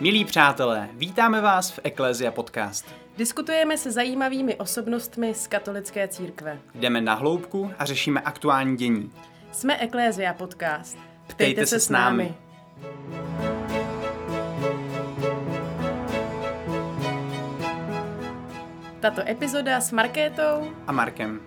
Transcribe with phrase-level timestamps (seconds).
[0.00, 2.86] Milí přátelé, vítáme vás v Eklézia Podcast.
[3.16, 6.58] Diskutujeme se zajímavými osobnostmi z katolické církve.
[6.74, 9.12] Jdeme na hloubku a řešíme aktuální dění.
[9.52, 10.98] Jsme Eklézia Podcast.
[11.26, 12.34] Ptejte, Ptejte se s námi.
[19.00, 21.40] Tato epizoda s Markétou A Markem.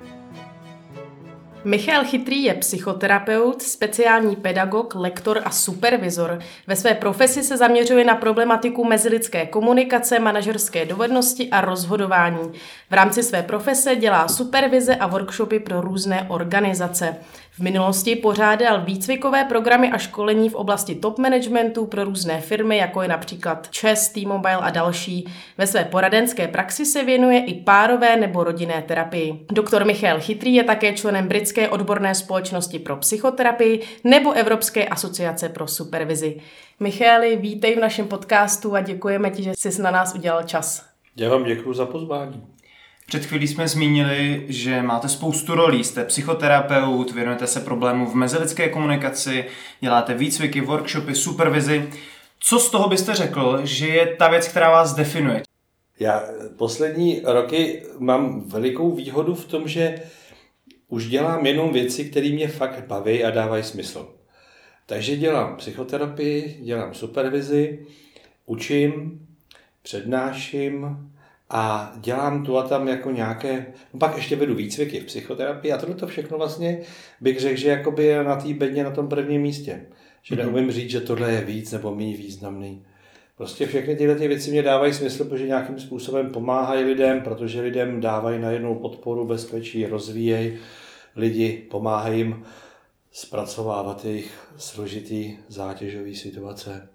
[1.64, 6.40] Michal Chytrý je psychoterapeut, speciální pedagog, lektor a supervizor.
[6.68, 12.52] Ve své profesi se zaměřuje na problematiku mezilidské komunikace, manažerské dovednosti a rozhodování.
[12.90, 17.16] V rámci své profese dělá supervize a workshopy pro různé organizace.
[17.60, 23.02] V minulosti pořádal výcvikové programy a školení v oblasti top managementu pro různé firmy, jako
[23.02, 25.28] je například ČES, T-Mobile a další.
[25.58, 29.46] Ve své poradenské praxi se věnuje i párové nebo rodinné terapii.
[29.52, 35.68] Doktor Michal Chytrý je také členem Britské odborné společnosti pro psychoterapii nebo Evropské asociace pro
[35.68, 36.38] supervizi.
[36.80, 40.86] Michaeli, vítej v našem podcastu a děkujeme ti, že jsi na nás udělal čas.
[41.16, 42.44] Já vám děkuji za pozvání.
[43.10, 45.84] Před chvílí jsme zmínili, že máte spoustu rolí.
[45.84, 49.46] Jste psychoterapeut, věnujete se problému v mezilidské komunikaci,
[49.80, 51.90] děláte výcviky, workshopy, supervizi.
[52.40, 55.42] Co z toho byste řekl, že je ta věc, která vás definuje?
[56.00, 56.24] Já
[56.58, 60.02] poslední roky mám velikou výhodu v tom, že
[60.88, 64.08] už dělám jenom věci, které mě fakt baví a dávají smysl.
[64.86, 67.86] Takže dělám psychoterapii, dělám supervizi,
[68.46, 69.20] učím,
[69.82, 71.10] přednáším
[71.50, 75.78] a dělám tu a tam jako nějaké, no pak ještě vedu výcviky v psychoterapii a
[75.78, 76.80] tohle to všechno vlastně
[77.22, 79.86] bych řekl, že jakoby je na té bedně na tom prvním místě.
[80.24, 80.44] Že Mhm.
[80.46, 82.86] neumím říct, že tohle je víc nebo méně významný.
[83.38, 88.02] Prostě všechny tyhle ty věci mě dávají smysl, protože nějakým způsobem pomáhají lidem, protože lidem
[88.02, 90.58] dávají najednou podporu, bezpečí, rozvíjejí
[91.16, 92.44] lidi, pomáhají jim
[93.12, 96.90] zpracovávat jejich složitý zátěžový situace.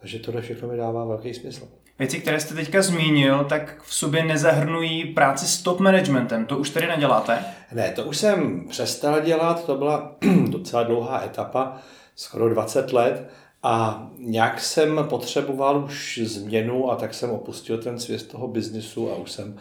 [0.00, 1.68] Takže tohle všechno mi dává velký smysl.
[1.98, 6.46] Věci, které jste teďka zmínil, tak v sobě nezahrnují práci s top managementem.
[6.46, 7.44] To už tady neděláte?
[7.72, 10.16] Ne, to už jsem přestal dělat, to byla
[10.48, 11.78] docela dlouhá etapa,
[12.16, 13.30] skoro 20 let
[13.62, 19.16] a nějak jsem potřeboval už změnu a tak jsem opustil ten svět toho biznisu a
[19.16, 19.58] už jsem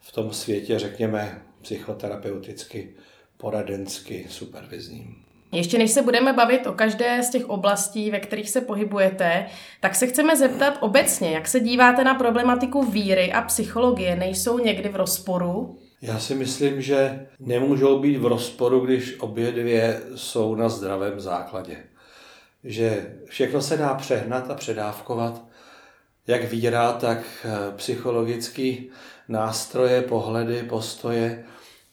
[0.00, 2.90] v tom světě, řekněme, psychoterapeuticky,
[3.36, 5.29] poradensky, supervizním.
[5.52, 9.46] Ještě než se budeme bavit o každé z těch oblastí, ve kterých se pohybujete,
[9.80, 14.16] tak se chceme zeptat obecně, jak se díváte na problematiku víry a psychologie.
[14.16, 15.78] Nejsou někdy v rozporu?
[16.02, 21.76] Já si myslím, že nemůžou být v rozporu, když obě dvě jsou na zdravém základě.
[22.64, 25.42] Že všechno se dá přehnat a předávkovat,
[26.26, 27.46] jak víra, tak
[27.76, 28.90] psychologický
[29.28, 31.44] nástroje, pohledy, postoje,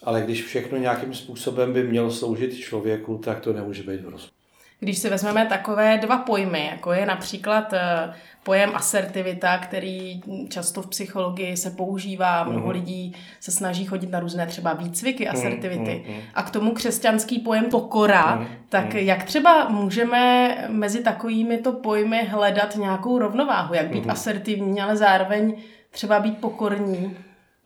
[0.04, 4.38] ale když všechno nějakým způsobem by mělo sloužit člověku, tak to nemůže být v rozporu.
[4.80, 8.14] Když si vezmeme takové dva pojmy, jako je například eh,
[8.44, 14.48] pojem asertivita, který často v psychologii se používá, mnoho lidí se snaží chodit na různé
[14.48, 16.06] třeba výcviky asertivity.
[16.34, 22.76] A k tomu křesťanský pojem pokora, tak jak třeba můžeme mezi takovými to pojmy hledat
[22.76, 25.56] nějakou rovnováhu, jak být asertivní, ale zároveň
[25.92, 27.18] třeba být pokorní.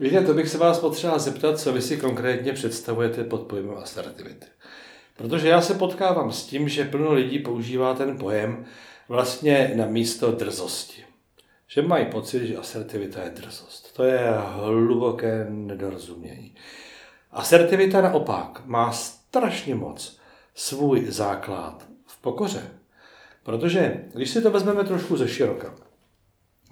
[0.01, 4.45] Víte, to bych se vás potřeboval zeptat, co vy si konkrétně představujete pod pojmem asertivity.
[5.17, 8.65] Protože já se potkávám s tím, že plno lidí používá ten pojem
[9.09, 11.05] vlastně na místo drzosti.
[11.67, 13.95] Že mají pocit, že asertivita je drzost.
[13.95, 16.55] To je hluboké nedorozumění.
[17.31, 20.19] Asertivita naopak má strašně moc
[20.55, 22.63] svůj základ v pokoře.
[23.43, 25.73] Protože když si to vezmeme trošku ze široka,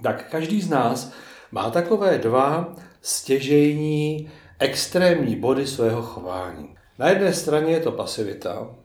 [0.04, 1.14] tak každý z nás
[1.52, 6.76] má takové dva stěžejní extrémní body svého chování.
[7.00, 8.76] Na jedné straně je to pasivita.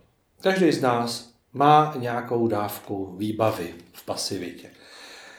[0.40, 4.68] Každý z nás má nějakou dávku výbavy v pasivitě.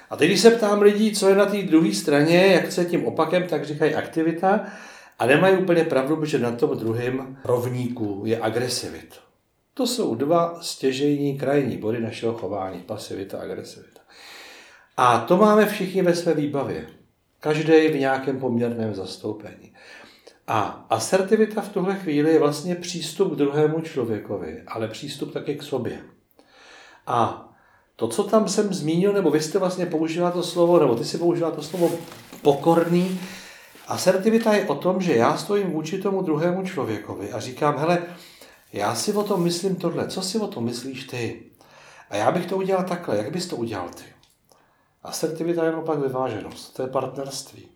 [0.10, 3.06] A teď, když se ptám lidí, co je na té druhé straně, jak se tím
[3.06, 4.66] opakem, tak říkají aktivita
[5.20, 9.16] a nemají úplně pravdu, protože na tom druhém rovníku je agresivita.
[9.74, 14.02] To jsou dva stěžejní krajní body našeho chování, pasivita a agresivita.
[14.98, 16.88] A to máme všichni ve své výbavě.
[17.46, 19.74] Každý v nějakém poměrném zastoupení.
[20.48, 25.64] A asertivita v tuhle chvíli je vlastně přístup k druhému člověkovi, ale přístup také k
[25.64, 26.00] sobě.
[27.08, 27.50] A
[27.96, 31.18] to, co tam jsem zmínil, nebo vy jste vlastně použila to slovo, nebo ty si
[31.18, 31.92] použila to slovo
[32.42, 33.20] pokorný,
[33.88, 38.04] asertivita je o tom, že já stojím vůči tomu druhému člověkovi a říkám, hele,
[38.74, 41.44] já si o tom myslím tohle, co si o tom myslíš ty?
[42.10, 44.15] A já bych to udělal takhle, jak bys to udělal ty?
[45.06, 47.68] Asertivita je naopak vyváženost, to je partnerství.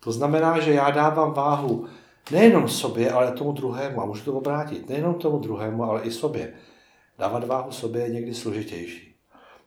[0.00, 1.86] To znamená, že já dávám váhu
[2.30, 4.02] nejenom sobě, ale tomu druhému.
[4.02, 4.88] A můžu to obrátit.
[4.88, 6.52] Nejenom tomu druhému, ale i sobě.
[7.18, 9.14] Dávat váhu sobě je někdy složitější.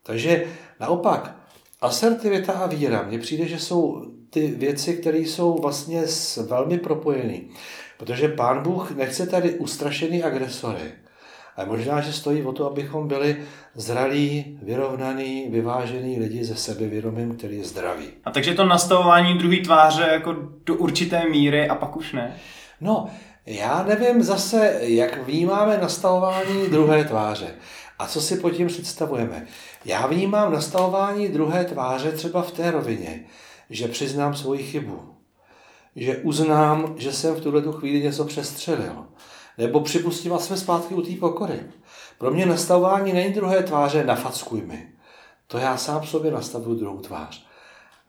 [0.04, 0.46] Takže
[0.80, 1.36] naopak,
[1.82, 3.04] Asertivita a víra.
[3.04, 6.04] Mně přijde, že jsou ty věci, které jsou vlastně
[6.48, 7.40] velmi propojené.
[7.98, 10.92] Protože pán Bůh nechce tady ustrašený agresory.
[11.60, 13.38] Ale možná, že stojí o to, abychom byli
[13.76, 18.06] zralí, vyrovnaný, vyvážený lidi ze sebevědomím, který je zdravý.
[18.26, 20.36] A takže to nastavování druhé tváře jako
[20.66, 22.38] do určité míry a pak už ne?
[22.82, 23.10] No,
[23.46, 27.56] já nevím zase, jak vnímáme nastavování druhé tváře.
[28.00, 29.46] A co si pod tím představujeme?
[29.86, 33.24] Já vnímám nastavování druhé tváře třeba v té rovině,
[33.70, 35.00] že přiznám svoji chybu.
[35.96, 39.06] Že uznám, že jsem v tuhle chvíli něco přestřelil.
[39.60, 41.60] Nebo připustím a jsme zpátky u té pokory.
[42.18, 44.88] Pro mě nastavování není druhé tváře, nafackuj mi.
[45.48, 47.46] To já sám sobě nastavuju druhou tvář.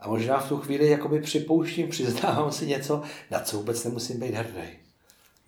[0.01, 4.35] A možná v tu chvíli jakoby připouštím, přiznávám si něco, na co vůbec nemusím být
[4.35, 4.69] hrdý.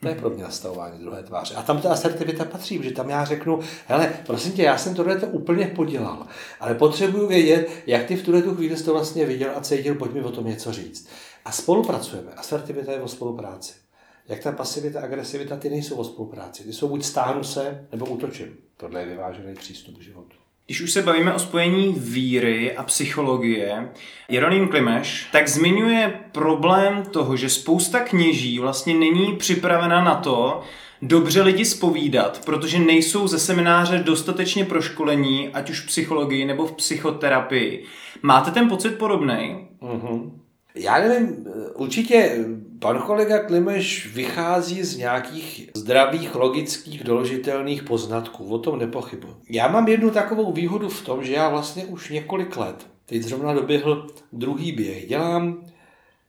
[0.00, 1.54] To je pro mě nastavování druhé tváře.
[1.54, 5.20] A tam ta asertivita patří, že tam já řeknu, hele, prosím tě, já jsem tohle
[5.20, 6.26] to úplně podělal,
[6.60, 9.94] ale potřebuju vědět, jak ty v tuhle tu chvíli jsi to vlastně viděl a cítil,
[9.94, 11.08] pojď mi o tom něco říct.
[11.44, 12.32] A spolupracujeme.
[12.32, 13.81] Asertivita je o spolupráci.
[14.28, 16.64] Jak ta pasivita, agresivita, ty nejsou o spolupráci.
[16.64, 18.56] Ty jsou buď stáhnu se, nebo útočím.
[18.76, 20.36] Tohle je vyvážený přístup k životu.
[20.66, 23.90] Když už se bavíme o spojení víry a psychologie,
[24.28, 30.62] Jeroným Klimeš tak zmiňuje problém toho, že spousta kněží vlastně není připravena na to,
[31.02, 36.72] dobře lidi spovídat, protože nejsou ze semináře dostatečně proškolení, ať už v psychologii nebo v
[36.72, 37.84] psychoterapii.
[38.22, 39.69] Máte ten pocit podobný?
[39.82, 40.30] Mm-hmm.
[40.74, 42.44] Já nevím, určitě
[42.82, 49.34] pan kolega Klimeš vychází z nějakých zdravých, logických, doložitelných poznatků, o tom nepochybuji.
[49.50, 53.55] Já mám jednu takovou výhodu v tom, že já vlastně už několik let, teď zrovna
[53.55, 55.67] doběhl druhý běh, dělám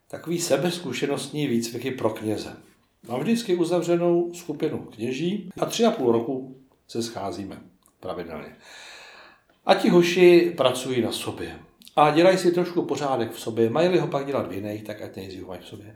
[0.07, 2.55] takový sebezkušenostní výcviky pro kněze.
[3.07, 6.55] Mám vždycky uzavřenou skupinu kněží a tři a půl roku
[6.87, 7.61] se scházíme
[7.99, 8.55] pravidelně.
[9.65, 11.59] A ti hoši pracují na sobě
[11.95, 13.69] a dělají si trošku pořádek v sobě.
[13.69, 15.95] Mají ho pak dělat v jiných, tak ať nejdřív mají v sobě.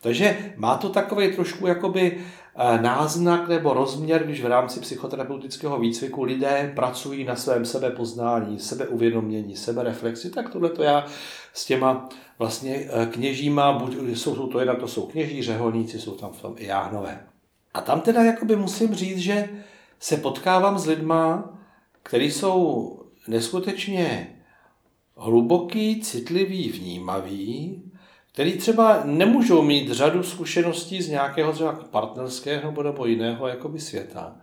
[0.00, 6.24] Takže má to takový trošku jakoby eh, náznak nebo rozměr, když v rámci psychoterapeutického výcviku
[6.24, 11.06] lidé pracují na svém sebepoznání, sebeuvědomění, sebereflexi, tak tohle to já
[11.52, 12.08] s těma
[12.38, 16.54] vlastně eh, kněžíma, buď jsou, to jedna, to jsou kněží, řeholníci, jsou tam v tom
[16.58, 17.26] i jáhnové.
[17.74, 19.48] A tam teda jakoby musím říct, že
[20.00, 21.58] se potkávám s lidma,
[22.02, 22.96] kteří jsou
[23.28, 24.36] neskutečně
[25.16, 27.82] hluboký, citlivý, vnímavý,
[28.32, 34.36] který třeba nemůžou mít řadu zkušeností z nějakého třeba partnerského nebo jiného jakoby světa.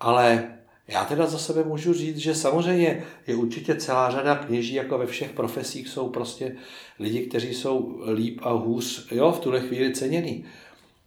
[0.00, 0.52] Ale
[0.88, 5.06] já teda za sebe můžu říct, že samozřejmě je určitě celá řada kněží, jako ve
[5.06, 6.56] všech profesích jsou prostě
[6.98, 10.44] lidi, kteří jsou líp a hůř, jo, v tuhle chvíli ceněný.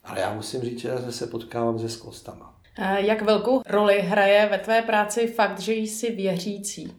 [0.04, 2.56] Ale já musím říct, že se potkávám se skostama.
[2.98, 6.94] Jak velkou roli hraje ve tvé práci fakt, že jsi věřící?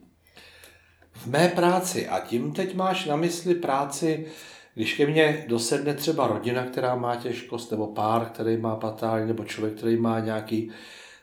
[1.20, 4.26] v mé práci, a tím teď máš na mysli práci,
[4.74, 9.44] když ke mně dosedne třeba rodina, která má těžkost, nebo pár, který má patální, nebo
[9.44, 10.70] člověk, který má nějaký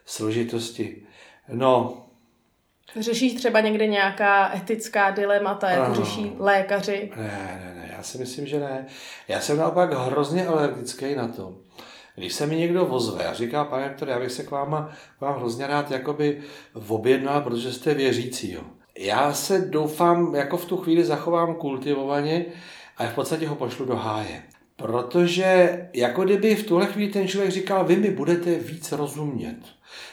[0.04, 1.06] složitosti.
[1.48, 2.04] No,
[3.00, 7.10] Řešíš třeba někde nějaká etická dilemata, jako no, řeší lékaři?
[7.16, 8.86] Ne, ne, ne, já si myslím, že ne.
[9.28, 11.54] Já jsem naopak hrozně alergický na to.
[12.16, 15.20] Když se mi někdo vozve a říká, pane doktor, já bych se k vám, k
[15.20, 16.40] vám hrozně rád jakoby
[16.88, 18.52] objednal, protože jste věřící.
[18.52, 18.62] Jo
[18.98, 22.44] já se doufám, jako v tu chvíli zachovám kultivovaně
[22.98, 24.42] a v podstatě ho pošlu do háje.
[24.76, 29.56] Protože jako kdyby v tuhle chvíli ten člověk říkal, vy mi budete víc rozumět.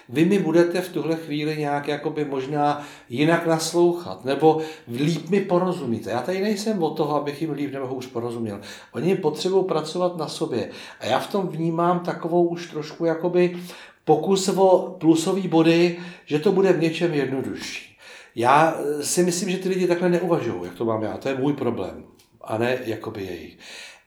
[0.09, 4.61] Vy mi budete v tuhle chvíli nějak jakoby možná jinak naslouchat, nebo
[4.95, 6.09] líp mi porozumíte.
[6.09, 8.61] Já tady nejsem o toho, abych jim líp nebo už porozuměl.
[8.91, 10.69] Oni potřebují pracovat na sobě.
[10.99, 13.57] A já v tom vnímám takovou už trošku jakoby
[14.05, 17.97] pokus o plusové body, že to bude v něčem jednodušší.
[18.35, 21.17] Já si myslím, že ty lidi takhle neuvažují, jak to mám já.
[21.17, 22.03] To je můj problém,
[22.45, 23.57] a ne jakoby jejich.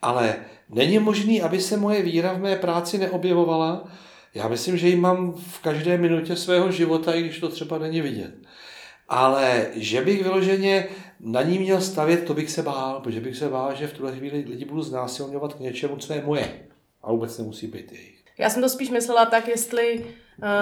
[0.03, 0.37] Ale
[0.69, 3.89] není možný, aby se moje víra v mé práci neobjevovala.
[4.35, 8.01] Já myslím, že ji mám v každé minutě svého života, i když to třeba není
[8.01, 8.35] vidět.
[9.09, 10.89] Ale že bych vyloženě
[11.21, 14.17] na ní měl stavět, to bych se bál, protože bych se bál, že v tuhle
[14.17, 16.61] chvíli lidi budu znásilňovat k něčemu, co je moje.
[17.03, 18.19] A vůbec nemusí být jejich.
[18.39, 20.07] Já jsem to spíš myslela tak, jestli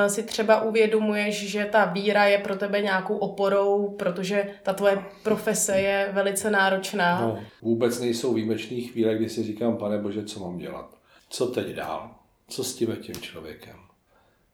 [0.07, 5.81] si třeba uvědomuješ, že ta víra je pro tebe nějakou oporou, protože ta tvoje profese
[5.81, 7.21] je velice náročná.
[7.21, 10.99] No, vůbec nejsou výjimečné chvíle, kdy si říkám, pane Bože, co mám dělat?
[11.29, 12.11] Co teď dál?
[12.49, 13.77] Co s tím tím člověkem?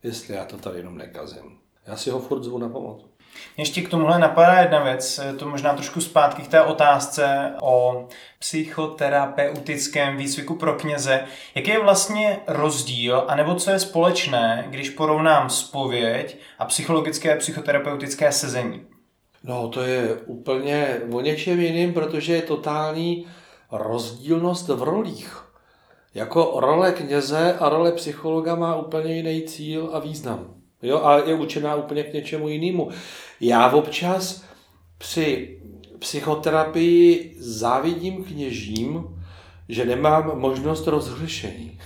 [0.03, 1.59] Jestli já to tady jenom nekazím.
[1.87, 3.07] Já si ho furt zvu na pomoc.
[3.57, 8.07] Ještě k tomuhle napadá jedna věc, to možná trošku zpátky k té otázce o
[8.39, 11.25] psychoterapeutickém výcviku pro kněze.
[11.55, 18.33] Jaký je vlastně rozdíl, anebo co je společné, když porovnám spověď a psychologické a psychoterapeutické
[18.33, 18.87] sezení?
[19.45, 23.27] No, to je úplně o něčem jiným, protože je totální
[23.73, 25.45] rozdílnost v rolích.
[26.15, 30.62] Jako role kněze a role psychologa má úplně jiný cíl a význam.
[30.83, 32.91] Jo, a je určená úplně k něčemu jinému.
[33.41, 34.45] Já občas
[34.99, 35.59] při
[35.99, 39.05] psychoterapii závidím kněžím,
[39.69, 41.79] že nemám možnost rozhlišení.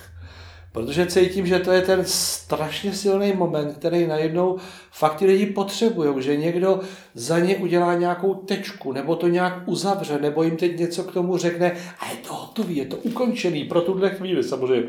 [0.72, 4.58] Protože cítím, že to je ten strašně silný moment, který najednou
[4.90, 6.80] fakt lidi potřebují, že někdo
[7.14, 11.36] za ně udělá nějakou tečku, nebo to nějak uzavře, nebo jim teď něco k tomu
[11.36, 14.88] řekne a je to hotový, je to ukončený pro tuhle chvíli, samozřejmě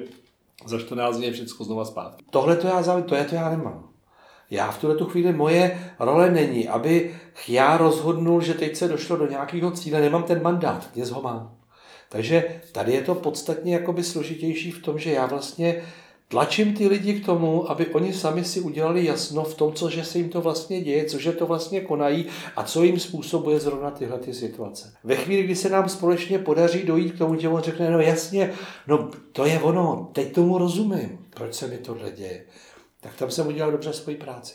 [0.65, 2.25] za 14 dní je všechno znova zpátky.
[2.29, 3.96] Tohle to já, to je to já nemám.
[4.49, 7.15] Já v tuhle tu chvíli moje role není, aby
[7.47, 11.53] já rozhodnul, že teď se došlo do nějakého cíle, nemám ten mandát, kněz ho má.
[12.09, 15.83] Takže tady je to podstatně jakoby složitější v tom, že já vlastně
[16.27, 20.03] tlačím ty lidi k tomu, aby oni sami si udělali jasno v tom, co že
[20.03, 22.25] se jim to vlastně děje, cože to vlastně konají
[22.55, 24.93] a co jim způsobuje zrovna tyhle ty situace.
[25.03, 28.53] Ve chvíli, kdy se nám společně podaří dojít k tomu, že on řekne, no jasně,
[28.87, 32.43] no to je ono, teď tomu rozumím, proč se mi tohle děje
[33.01, 34.53] tak tam jsem udělal dobře svoji práci.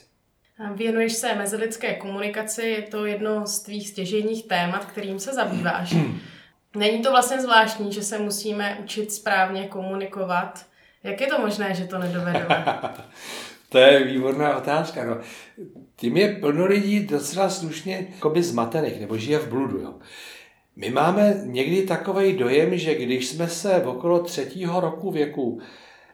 [0.75, 5.95] Věnuješ se mezilidské komunikaci, je to jedno z tvých stěžejních témat, kterým se zabýváš.
[6.77, 10.67] Není to vlastně zvláštní, že se musíme učit správně komunikovat?
[11.03, 12.65] Jak je to možné, že to nedovedeme?
[13.69, 15.05] to je výborná otázka.
[15.05, 15.19] No.
[15.97, 19.79] Tím je plno lidí docela slušně by zmatených, nebo žije v bludu.
[19.79, 19.95] Jo.
[20.77, 25.61] My máme někdy takový dojem, že když jsme se v okolo třetího roku věku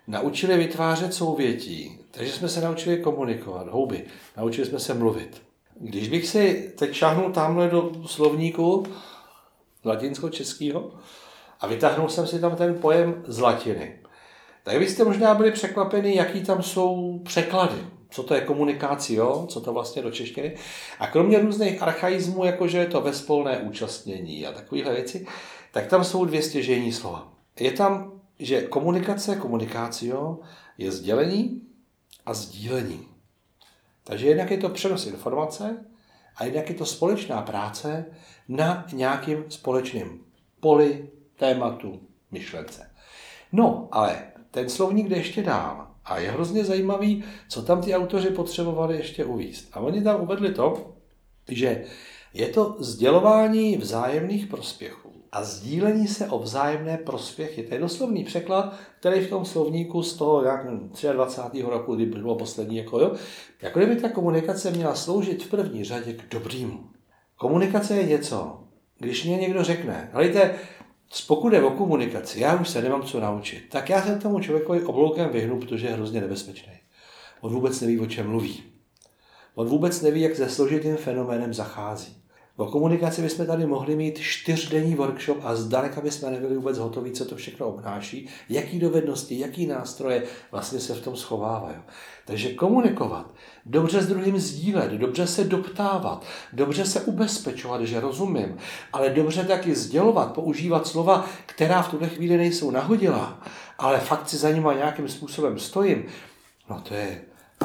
[0.06, 4.04] naučili vytvářet souvětí, takže jsme se naučili komunikovat, houby,
[4.36, 5.42] naučili jsme se mluvit.
[5.80, 8.86] Když bych si teď šáhnul tamhle do slovníku
[9.84, 10.90] latinsko-českého
[11.60, 13.98] a vytáhnul jsem si tam ten pojem z latiny,
[14.62, 17.78] tak byste možná byli překvapeni, jaký tam jsou překlady.
[18.10, 20.56] Co to je komunikácio, co to vlastně do češtiny.
[20.98, 25.26] A kromě různých archaismů, jakože je to vespolné účastnění a takovéhle věci,
[25.72, 27.32] tak tam jsou dvě stěžení slova.
[27.60, 30.38] Je tam že komunikace, komunikácio
[30.78, 31.67] je sdělení
[32.28, 33.06] a sdílení.
[34.04, 35.84] Takže jednak je to přenos informace
[36.36, 38.06] a jednak je to společná práce
[38.48, 40.20] na nějakým společným
[40.60, 42.90] poli, tématu, myšlence.
[43.52, 48.30] No, ale ten slovník jde ještě dál a je hrozně zajímavý, co tam ty autoři
[48.30, 49.68] potřebovali ještě uvíst.
[49.72, 50.96] A oni tam uvedli to,
[51.48, 51.84] že
[52.34, 57.62] je to sdělování vzájemných prospěchů a sdílení se o vzájemné prospěchy.
[57.62, 60.66] To je doslovný překlad, který v tom slovníku z toho jak
[61.12, 61.62] 23.
[61.62, 63.14] roku, kdy bylo poslední, jako, jo,
[63.62, 66.84] jako kdyby ta komunikace měla sloužit v první řadě k dobrýmu.
[67.36, 68.60] Komunikace je něco,
[68.98, 70.54] když mě někdo řekne, hejte,
[71.26, 74.82] pokud je o komunikaci, já už se nemám co naučit, tak já se tomu člověkovi
[74.82, 76.72] obloukem vyhnu, protože je hrozně nebezpečný.
[77.40, 78.62] On vůbec neví, o čem mluví.
[79.54, 82.22] On vůbec neví, jak se složitým fenoménem zachází.
[82.58, 87.24] O komunikaci bychom tady mohli mít čtyřdenní workshop a zdaleka bychom nebyli vůbec hotoví, co
[87.24, 91.76] to všechno obnáší, jaký dovednosti, jaký nástroje vlastně se v tom schovávají.
[92.26, 93.34] Takže komunikovat,
[93.66, 98.56] dobře s druhým sdílet, dobře se doptávat, dobře se ubezpečovat, že rozumím,
[98.92, 103.42] ale dobře taky sdělovat, používat slova, která v tuhle chvíli nejsou nahodilá,
[103.78, 106.06] ale fakt si za nima nějakým způsobem stojím,
[106.70, 107.22] no to je,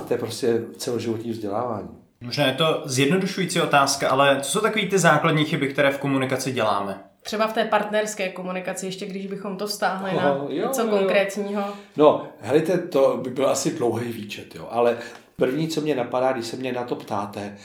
[0.08, 2.03] to je prostě celoživotní vzdělávání.
[2.24, 6.52] Možná je to zjednodušující otázka, ale co jsou takové ty základní chyby, které v komunikaci
[6.52, 7.04] děláme?
[7.22, 10.90] Třeba v té partnerské komunikaci, ještě když bychom to vztáhli oh, na jo, něco jo.
[10.90, 11.64] konkrétního.
[11.98, 14.98] No, helejte, to by byl asi dlouhý výčet, jo, ale
[15.36, 17.58] první, co mě napadá, když se mě na to ptáte,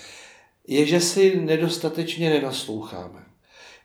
[0.67, 3.23] je, že si nedostatečně nenasloucháme.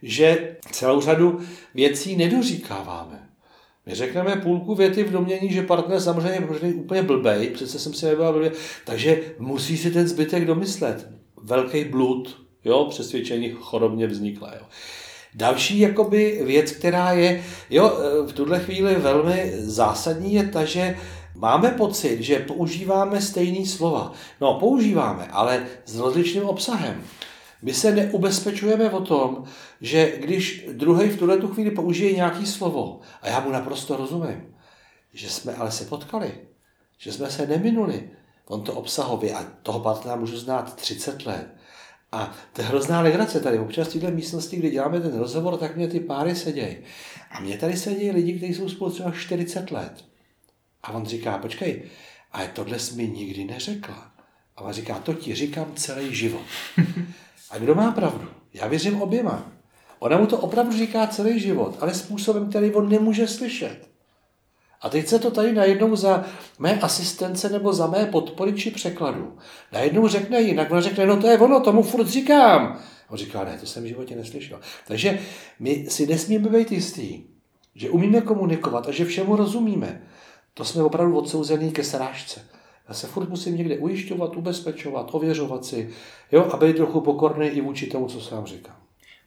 [0.01, 1.41] Že celou řadu
[1.73, 3.22] věcí nedoříkáváme.
[3.85, 8.05] My řekneme půlku věty v domění, že partner samozřejmě možná úplně blbej, přece jsem si
[8.05, 8.51] nebyl blbě,
[8.85, 11.09] takže musí si ten zbytek domyslet.
[11.43, 14.51] Velký blud, jo, přesvědčení chorobně vzniklé.
[14.59, 14.65] Jo.
[15.35, 17.93] Další jakoby věc, která je jo,
[18.27, 20.97] v tuhle chvíli velmi zásadní, je ta, že
[21.35, 24.11] máme pocit, že používáme stejné slova.
[24.41, 27.03] No, používáme, ale s rozličným obsahem.
[27.63, 29.43] My se neubezpečujeme o tom,
[29.81, 34.55] že když druhý v tuhle chvíli použije nějaký slovo a já mu naprosto rozumím,
[35.13, 36.33] že jsme ale se potkali,
[36.97, 38.09] že jsme se neminuli.
[38.45, 41.47] On to obsahově a toho partnera můžu znát 30 let.
[42.11, 43.59] A to je hrozná legrace tady.
[43.59, 46.77] Občas v této místnosti, kdy děláme ten rozhovor, tak mě ty páry sedějí.
[47.31, 50.05] A mě tady sedí lidi, kteří jsou spolu třeba 40 let.
[50.83, 51.83] A on říká, počkej,
[52.31, 54.11] ale tohle jsi mi nikdy neřekla.
[54.55, 56.45] A on říká, to ti říkám celý život.
[57.53, 58.27] A kdo má pravdu?
[58.53, 59.51] Já věřím oběma.
[59.99, 63.89] Ona mu to opravdu říká celý život, ale způsobem, který on nemůže slyšet.
[64.81, 66.25] A teď se to tady najednou za
[66.59, 69.37] mé asistence nebo za mé podpory či překladu.
[69.71, 72.79] Najednou řekne jinak, ona řekne, no to je ono, tomu furt říkám.
[73.09, 74.59] On říká, ne, to jsem v životě neslyšel.
[74.87, 75.19] Takže
[75.59, 77.23] my si nesmíme být jistý,
[77.75, 80.01] že umíme komunikovat a že všemu rozumíme.
[80.53, 82.41] To jsme opravdu odsouzený ke srážce.
[82.87, 85.89] Já se furt musím někde ujišťovat, ubezpečovat, ověřovat si,
[86.31, 88.75] jo, a být trochu pokorný i vůči tomu, co sám říkám.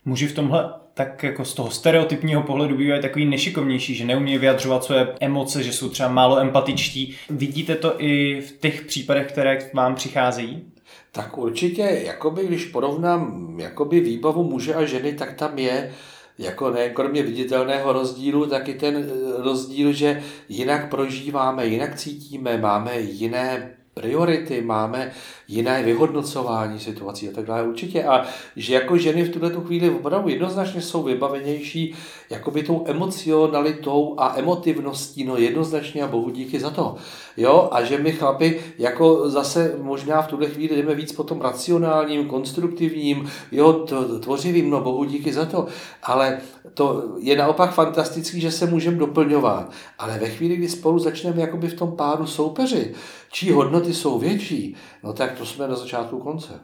[0.05, 4.85] Muži v tomhle tak jako z toho stereotypního pohledu bývají takový nešikovnější, že neumí vyjadřovat
[4.85, 7.17] své emoce, že jsou třeba málo empatičtí.
[7.31, 10.73] Vidíte to i v těch případech, které k vám přicházejí?
[11.13, 15.93] Tak určitě, jakoby, když porovnám jakoby výbavu muže a ženy, tak tam je
[16.39, 23.01] jako ne, kromě viditelného rozdílu, tak i ten rozdíl, že jinak prožíváme, jinak cítíme, máme
[23.01, 25.13] jiné priority, máme
[25.49, 28.05] jiné vyhodnocování situací a tak dále určitě.
[28.05, 28.27] A
[28.57, 31.95] že jako ženy v tuto chvíli opravdu jednoznačně jsou vybavenější
[32.31, 36.97] jakoby tou emocionalitou a emotivností, no jednoznačně a bohu díky za to.
[37.37, 41.41] Jo, a že my chlapi jako zase možná v tuhle chvíli jdeme víc po tom
[41.41, 43.73] racionálním, konstruktivním, jo,
[44.21, 45.67] tvořivým, no bohu díky za to.
[46.03, 46.39] Ale
[46.75, 49.71] to je naopak fantastický, že se můžeme doplňovat.
[49.99, 52.95] Ale ve chvíli, kdy spolu začneme jakoby v tom pádu soupeři,
[53.37, 56.61] čí hodnoty jsou větší, no tak to jsme na začátku konce.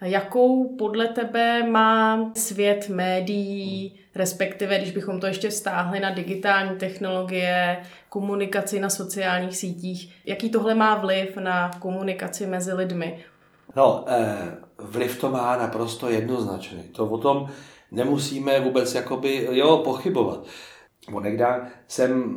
[0.00, 7.78] Jakou podle tebe má svět médií, respektive když bychom to ještě vztáhli na digitální technologie,
[8.08, 13.24] komunikaci na sociálních sítích, jaký tohle má vliv na komunikaci mezi lidmi?
[13.76, 16.82] No, eh, vliv to má naprosto jednoznačný.
[16.82, 17.48] To o tom
[17.90, 20.46] nemusíme vůbec jakoby, jo, pochybovat.
[21.12, 22.34] Onegda jsem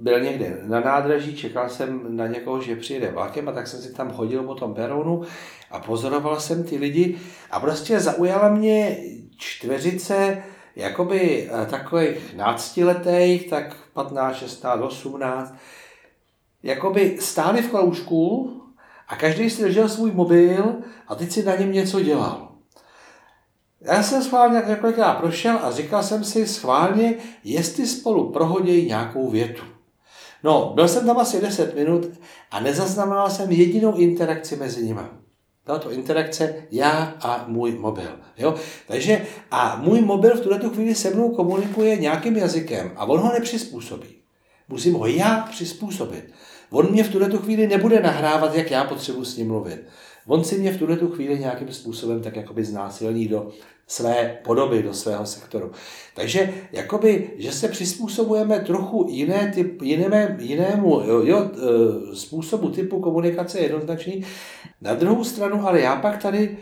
[0.00, 3.94] byl někde na nádraží, čekal jsem na někoho, že přijede vlakem a tak jsem si
[3.94, 5.22] tam chodil po tom peronu
[5.70, 7.18] a pozoroval jsem ty lidi
[7.50, 8.96] a prostě zaujala mě
[9.36, 10.42] čtveřice
[10.76, 15.54] jakoby eh, takových náctiletých, tak 15, 16, 18,
[16.62, 18.56] jakoby stáli v kroužku
[19.08, 20.74] a každý si držel svůj mobil
[21.08, 22.48] a teď si na něm něco dělal.
[23.80, 29.79] Já jsem schválně několikrát prošel a říkal jsem si schválně, jestli spolu prohodějí nějakou větu.
[30.44, 32.06] No, byl jsem tam asi 10 minut
[32.50, 35.00] a nezaznamenal jsem jedinou interakci mezi nimi.
[35.66, 38.10] Byla to interakce já a můj mobil.
[38.38, 38.54] Jo?
[38.86, 43.32] Takže a můj mobil v tuto chvíli se mnou komunikuje nějakým jazykem a on ho
[43.32, 44.08] nepřizpůsobí.
[44.68, 46.30] Musím ho já přizpůsobit.
[46.70, 49.84] On mě v tuto chvíli nebude nahrávat, jak já potřebuji s ním mluvit.
[50.26, 53.50] On si mě v tuto chvíli nějakým způsobem tak jakoby znásilní do
[53.90, 55.70] své podoby, do svého sektoru.
[56.14, 61.50] Takže jakoby, že se přizpůsobujeme trochu jiné typ, jinému, jinému jo, jo,
[62.12, 64.24] e, způsobu typu komunikace je jednoznačný.
[64.80, 66.56] Na druhou stranu, ale já pak tady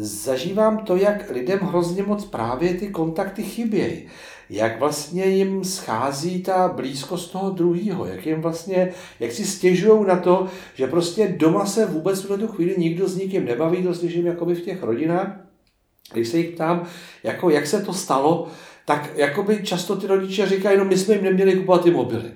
[0.00, 4.06] zažívám to, jak lidem hrozně moc právě ty kontakty chybějí.
[4.50, 10.16] Jak vlastně jim schází ta blízkost toho druhého, jak jim vlastně, jak si stěžují na
[10.16, 14.26] to, že prostě doma se vůbec v tu chvíli nikdo s nikým nebaví, to slyším
[14.26, 15.47] jakoby v těch rodinách,
[16.12, 16.86] když se jich ptám,
[17.22, 18.48] jako jak se to stalo,
[18.84, 22.32] tak jakoby často ty rodiče říkají, no my jsme jim neměli kupovat ty mobily.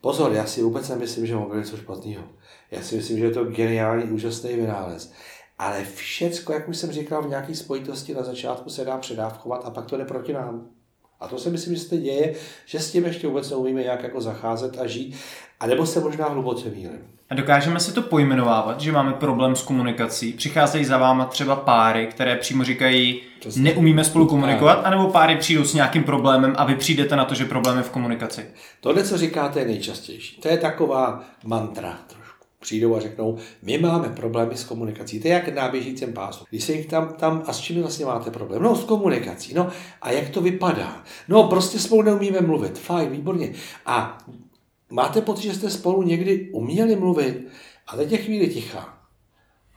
[0.00, 2.24] Pozor, já si vůbec nemyslím, že mobil je něco špatného.
[2.70, 5.12] Já si myslím, že je to geniální, úžasný vynález.
[5.58, 9.70] Ale všecko, jak už jsem říkal, v nějaké spojitosti na začátku se dá předávkovat a
[9.70, 10.68] pak to jde proti nám.
[11.20, 12.34] A to si myslím, že se děje,
[12.66, 15.16] že s tím ještě vůbec neumíme nějak jako zacházet a žít,
[15.60, 16.98] a nebo se možná hluboce mýlím.
[17.30, 20.32] A dokážeme si to pojmenovávat, že máme problém s komunikací?
[20.32, 23.62] Přicházejí za váma třeba páry, které přímo říkají, Přesně.
[23.62, 27.44] neumíme spolu komunikovat, anebo páry přijdou s nějakým problémem a vy přijdete na to, že
[27.44, 28.46] problém je v komunikaci?
[28.80, 30.40] Tohle, co říkáte, je nejčastější.
[30.40, 32.23] To je taková mantra trošku.
[32.64, 35.20] Přijdou a řeknou, my máme problémy s komunikací.
[35.20, 36.44] To je jak na běžícím pásu.
[36.50, 38.62] Když se jich tam, tam, a s čím vlastně máte problém?
[38.62, 39.54] No, s komunikací.
[39.54, 39.68] No,
[40.02, 41.02] a jak to vypadá?
[41.28, 42.78] No, prostě spolu neumíme mluvit.
[42.78, 43.52] Fajn, výborně.
[43.86, 44.18] A
[44.90, 47.48] máte pocit, že jste spolu někdy uměli mluvit
[47.86, 48.93] a teď je chvíli ticha.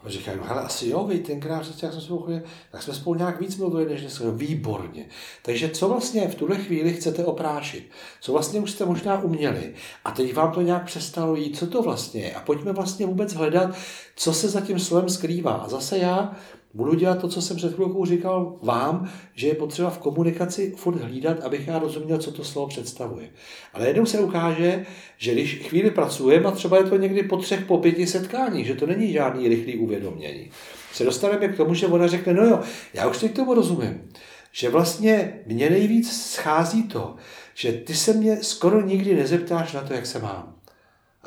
[0.03, 3.57] A říkají, hele, asi jo, vy tenkrát, jak jsme spolu tak jsme spolu nějak víc
[3.57, 4.23] mluvili, než dneska.
[4.23, 5.05] No, výborně.
[5.41, 7.89] Takže co vlastně v tuhle chvíli chcete oprášit?
[8.21, 9.73] Co vlastně už jste možná uměli?
[10.05, 12.33] A teď vám to nějak přestalo jít, co to vlastně je?
[12.33, 13.75] A pojďme vlastně vůbec hledat,
[14.15, 15.53] co se za tím slovem skrývá.
[15.53, 16.35] A zase já
[16.73, 21.01] budu dělat to, co jsem před chvilkou říkal vám, že je potřeba v komunikaci furt
[21.01, 23.29] hlídat, abych já rozuměl, co to slovo představuje.
[23.73, 24.85] Ale jednou se ukáže,
[25.17, 28.75] že když chvíli pracujeme, a třeba je to někdy po třech, po pěti setkání, že
[28.75, 30.49] to není žádný rychlý uvědomění,
[30.93, 32.59] se dostaneme k tomu, že ona řekne, no jo,
[32.93, 34.09] já už teď tomu rozumím,
[34.51, 37.15] že vlastně mě nejvíc schází to,
[37.53, 40.56] že ty se mě skoro nikdy nezeptáš na to, jak se mám.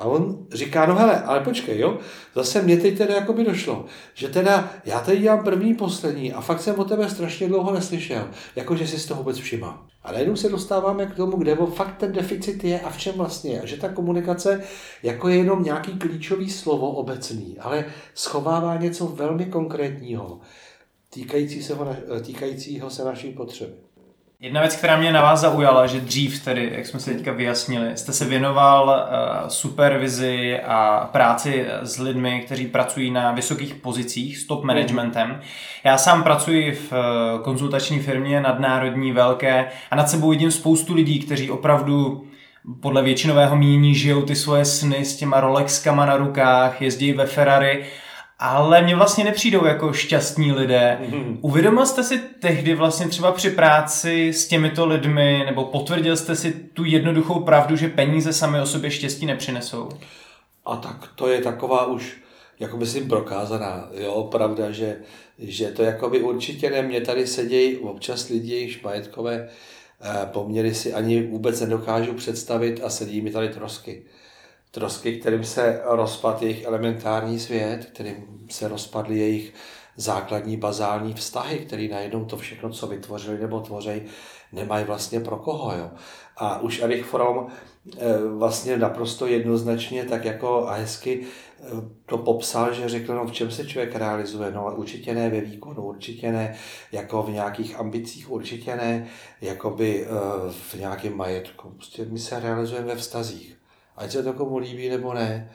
[0.01, 1.99] A on říká, no hele, ale počkej, jo,
[2.35, 3.85] zase mě teď teda jako by došlo,
[4.15, 8.29] že teda já tady dělám první, poslední a fakt jsem o tebe strašně dlouho neslyšel,
[8.57, 9.87] jako že si z toho vůbec všimá.
[10.03, 13.53] A najednou se dostáváme k tomu, kde fakt ten deficit je a v čem vlastně
[13.53, 13.61] je.
[13.61, 14.63] A že ta komunikace
[15.03, 17.85] jako je jenom nějaký klíčový slovo obecný, ale
[18.15, 20.41] schovává něco velmi konkrétního,
[21.11, 21.77] týkající se,
[22.23, 23.90] týkajícího se naší potřeby.
[24.43, 27.97] Jedna věc, která mě na vás zaujala, že dřív tedy, jak jsme si teďka vyjasnili,
[27.97, 34.45] jste se věnoval uh, supervizi a práci s lidmi, kteří pracují na vysokých pozicích s
[34.45, 35.41] top managementem.
[35.85, 41.19] Já sám pracuji v uh, konzultační firmě nadnárodní, velké a nad sebou vidím spoustu lidí,
[41.19, 42.25] kteří opravdu
[42.81, 47.85] podle většinového mínění žijou ty svoje sny s těma Rolexkama na rukách, jezdí ve Ferrari
[48.43, 50.99] ale mě vlastně nepřijdou jako šťastní lidé.
[51.03, 51.39] Mm-hmm.
[51.41, 56.53] Uvědomil jste si tehdy vlastně třeba při práci s těmito lidmi, nebo potvrdil jste si
[56.53, 59.89] tu jednoduchou pravdu, že peníze sami o sobě štěstí nepřinesou?
[60.67, 62.17] A tak to je taková už,
[62.61, 64.97] jako myslím, prokázaná, jo, pravda, že,
[65.39, 69.49] že to jako by určitě ne, mě tady sedějí občas lidi, jejichž majetkové
[70.03, 74.03] eh, poměry si ani vůbec nedokážu představit a sedí mi tady trosky
[74.71, 79.55] trosky, kterým se rozpad jejich elementární svět, kterým se rozpadly jejich
[79.97, 84.03] základní bazální vztahy, který najednou to všechno, co vytvořili nebo tvoří,
[84.53, 85.77] nemají vlastně pro koho.
[85.77, 85.91] Jo.
[86.37, 91.65] A už Erich Fromm eh, vlastně naprosto jednoznačně tak jako a hezky eh,
[92.07, 95.83] to popsal, že řekl, no v čem se člověk realizuje, no určitě ne ve výkonu,
[95.83, 96.57] určitě ne
[96.93, 99.07] jako v nějakých ambicích, určitě ne
[99.41, 100.09] jakoby eh,
[100.51, 101.71] v nějakém majetku.
[101.71, 103.60] Prostě my se realizujeme ve vztazích
[104.01, 105.51] ať se to komu líbí nebo ne,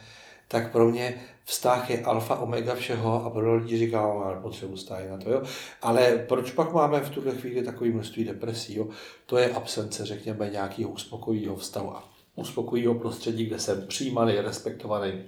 [0.48, 5.10] tak pro mě vztah je alfa, omega všeho a pro lidi říkám, ale potřebuji stále
[5.10, 5.30] na to.
[5.30, 5.44] Jo?
[5.82, 8.76] Ale proč pak máme v tuhle chvíli takové množství depresí?
[8.76, 8.88] Jo?
[9.26, 15.24] To je absence, řekněme, nějakého uspokojivého vztahu a uspokojivého prostředí, kde jsem přijímaný, respektovaný,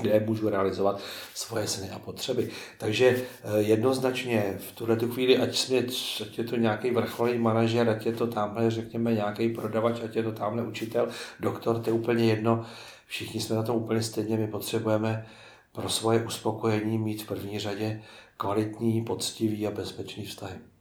[0.00, 1.00] kde můžu realizovat
[1.34, 2.50] svoje sny a potřeby.
[2.78, 5.78] Takže eh, jednoznačně v tuhle tu chvíli, ať, jsme,
[6.22, 10.22] ať je to nějaký vrcholný manažer, ať je to tamhle, řekněme, nějaký prodavač, ať je
[10.22, 11.08] to tamhle učitel,
[11.40, 12.66] doktor, to je úplně jedno.
[13.06, 15.26] Všichni jsme na tom úplně stejně, my potřebujeme
[15.72, 18.02] pro svoje uspokojení mít v první řadě
[18.36, 20.71] kvalitní, poctivý a bezpečný vztahy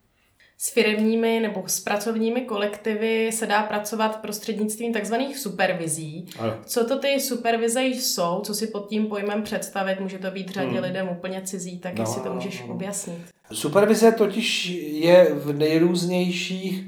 [0.63, 6.25] s firmními nebo s pracovními kolektivy se dá pracovat prostřednictvím takzvaných supervizí.
[6.39, 6.53] Ano.
[6.65, 10.67] Co to ty supervize jsou, co si pod tím pojmem představit, může to být řadě
[10.67, 10.83] hmm.
[10.83, 12.73] lidem úplně cizí, tak no, jestli to můžeš no.
[12.73, 13.21] objasnit.
[13.51, 16.83] Supervize totiž je v nejrůznějších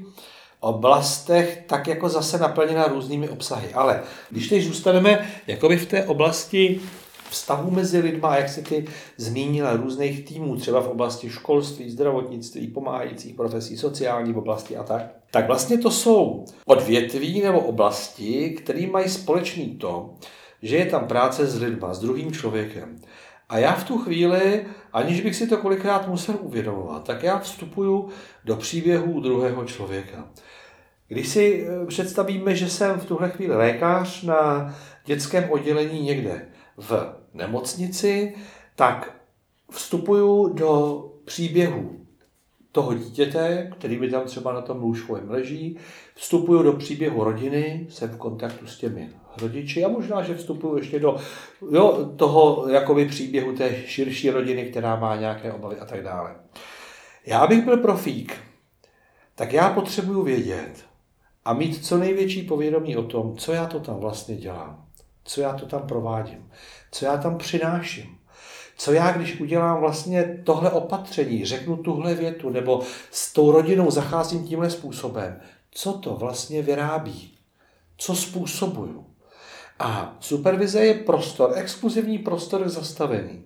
[0.60, 3.68] oblastech tak jako zase naplněna různými obsahy.
[3.74, 6.80] Ale když teď zůstaneme jakoby v té oblasti
[7.34, 8.84] vztahu mezi lidma, jak si ty
[9.16, 15.46] zmínila, různých týmů, třeba v oblasti školství, zdravotnictví, pomáhajících profesí, sociální oblasti a tak, tak
[15.46, 20.14] vlastně to jsou odvětví nebo oblasti, které mají společný to,
[20.62, 22.98] že je tam práce s lidma, s druhým člověkem.
[23.48, 28.08] A já v tu chvíli, aniž bych si to kolikrát musel uvědomovat, tak já vstupuju
[28.44, 30.28] do příběhu druhého člověka.
[31.08, 37.14] Když si eh, představíme, že jsem v tuhle chvíli lékař na dětském oddělení někde v
[37.34, 38.34] nemocnici,
[38.76, 39.16] tak
[39.70, 42.04] vstupuju do příběhu
[42.72, 45.78] toho dítěte, který by tam třeba na tom lůžkovém leží,
[46.14, 49.10] vstupuju do příběhu rodiny, jsem v kontaktu s těmi
[49.40, 51.16] rodiči a možná, že vstupuju ještě do
[51.70, 56.36] jo, toho jakoby příběhu té širší rodiny, která má nějaké obavy a tak dále.
[57.26, 58.36] Já abych byl profík,
[59.34, 60.84] tak já potřebuju vědět
[61.44, 64.86] a mít co největší povědomí o tom, co já to tam vlastně dělám,
[65.24, 66.50] co já to tam provádím,
[66.90, 68.18] co já tam přináším.
[68.76, 74.44] Co já, když udělám vlastně tohle opatření, řeknu tuhle větu, nebo s tou rodinou zacházím
[74.44, 77.38] tímhle způsobem, co to vlastně vyrábí?
[77.96, 79.06] Co způsobuju?
[79.78, 83.44] A supervize je prostor, exkluzivní prostor zastavený,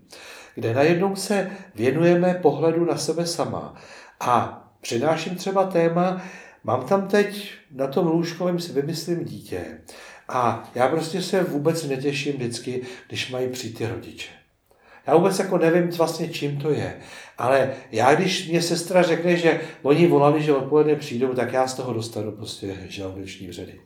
[0.55, 3.75] kde najednou se věnujeme pohledu na sebe sama.
[4.21, 6.23] A přináším třeba téma,
[6.65, 9.81] mám tam teď na tom lůžkovém si vymyslím dítě.
[10.29, 14.29] A já prostě se vůbec netěším vždycky, když mají přijít ty rodiče.
[15.07, 17.01] Já vůbec jako nevím vlastně, čím to je.
[17.39, 21.75] Ale já, když mě sestra řekne, že oni volali, že odpoledne přijdou, tak já z
[21.75, 23.81] toho dostanu prostě žaludečný vředy.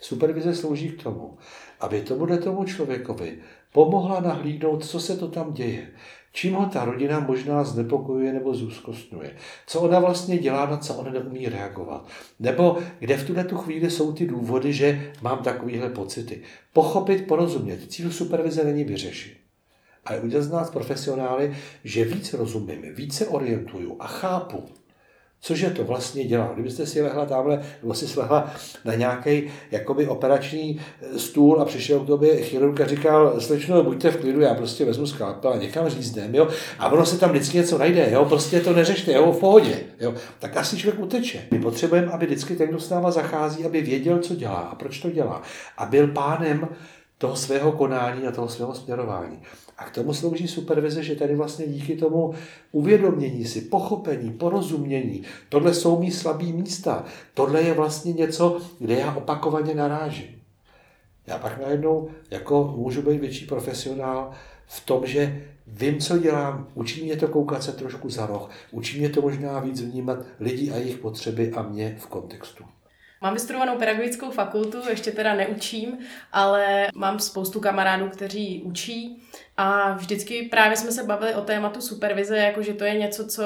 [0.00, 1.38] Supervize slouží k tomu,
[1.80, 3.38] aby tomuhle tomu člověkovi
[3.72, 5.86] pomohla nahlídnout, co se to tam děje.
[6.32, 9.36] Čím ho ta rodina možná znepokojuje nebo zúzkostňuje.
[9.66, 12.08] Co ona vlastně dělá, na co on neumí reagovat.
[12.40, 16.42] Nebo kde v tuhle tu chvíli jsou ty důvody, že mám takovéhle pocity.
[16.72, 17.92] Pochopit, porozumět.
[17.92, 19.36] Cíl supervize není vyřešit.
[20.04, 24.68] Ale udělat z nás profesionály, že víc rozumím, více orientuju a chápu,
[25.44, 26.50] Cože to vlastně dělá?
[26.54, 28.50] Kdybyste si lehla tamhle, nebo si slehla
[28.84, 34.10] na nějaký jakoby operační eh, stůl a přišel k tobě chirurg a říkal, slečno, buďte
[34.10, 37.56] v klidu, já prostě vezmu skalpel a někam řízdem, jo, a ono se tam vždycky
[37.56, 41.44] něco najde, jo, prostě to neřešte, jo, v pohodě, jo, tak asi člověk uteče.
[41.50, 45.00] My potřebujeme, aby vždycky ten, kdo s náma zachází, aby věděl, co dělá a proč
[45.00, 45.42] to dělá
[45.78, 46.68] a byl pánem
[47.18, 49.42] toho svého konání a toho svého směrování.
[49.82, 52.34] A k tomu slouží supervize, že tady vlastně díky tomu
[52.72, 59.14] uvědomění si, pochopení, porozumění, tohle jsou mý slabý místa, tohle je vlastně něco, kde já
[59.14, 60.42] opakovaně narážím.
[61.26, 64.30] Já pak najednou jako můžu být větší profesionál
[64.66, 68.98] v tom, že vím, co dělám, učí mě to koukat se trošku za roh, učí
[68.98, 72.64] mě to možná víc vnímat lidi a jejich potřeby a mě v kontextu.
[73.22, 75.98] Mám vystudovanou pedagogickou fakultu, ještě teda neučím,
[76.32, 79.22] ale mám spoustu kamarádů, kteří učí.
[79.56, 83.42] A vždycky právě jsme se bavili o tématu supervize, jako že to je něco, co,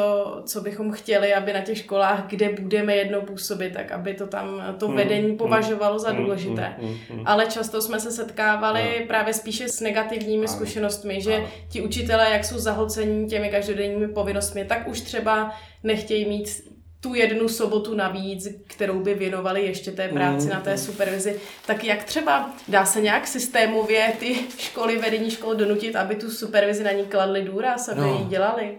[0.47, 4.75] co bychom chtěli, aby na těch školách, kde budeme jednou působit, tak aby to tam
[4.79, 6.77] to hmm, vedení hmm, považovalo za hmm, důležité.
[7.25, 12.59] Ale často jsme se setkávali právě spíše s negativními zkušenostmi, že ti učitelé, jak jsou
[12.59, 19.15] zahlcení těmi každodenními povinnostmi, tak už třeba nechtějí mít tu jednu sobotu navíc, kterou by
[19.15, 20.53] věnovali ještě té práci mm.
[20.53, 20.79] na té mm.
[20.79, 26.31] supervizi, tak jak třeba dá se nějak systémově ty školy, vedení škol donutit, aby tu
[26.31, 28.19] supervizi na ní kladli důraz, aby no.
[28.19, 28.79] ji dělali?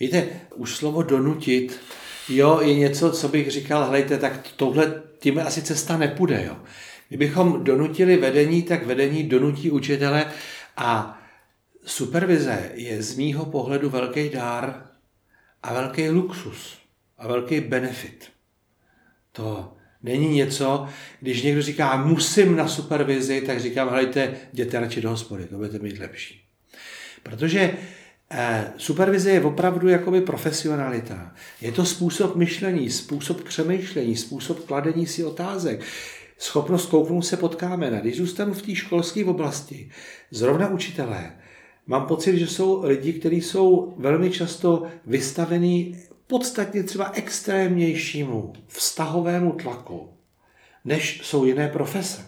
[0.00, 1.80] Víte, už slovo donutit,
[2.28, 6.56] jo, je něco, co bych říkal, hlejte, tak tohle, tím asi cesta nepůjde, jo.
[7.08, 10.26] Kdybychom donutili vedení, tak vedení donutí učitele
[10.76, 11.18] a
[11.84, 14.86] supervize je z mýho pohledu velký dár
[15.62, 16.85] a velký luxus
[17.18, 18.28] a velký benefit.
[19.32, 20.86] To není něco,
[21.20, 25.78] když někdo říká, musím na supervizi, tak říkám, hejte, jděte radši do hospody, to budete
[25.78, 26.42] mít lepší.
[27.22, 27.74] Protože
[28.30, 31.34] eh, supervize je opravdu jakoby profesionalita.
[31.60, 35.80] Je to způsob myšlení, způsob přemýšlení, způsob kladení si otázek,
[36.38, 37.98] schopnost kouknout se pod kámen.
[38.00, 39.90] Když zůstanu v té školské oblasti,
[40.30, 41.32] zrovna učitelé,
[41.86, 50.08] mám pocit, že jsou lidi, kteří jsou velmi často vystavení podstatně třeba extrémnějšímu vztahovému tlaku,
[50.84, 52.26] než jsou jiné profese.